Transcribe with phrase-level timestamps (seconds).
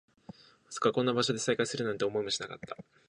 [0.65, 2.75] まさかこんな場所で再会するなんて、思いもしなかった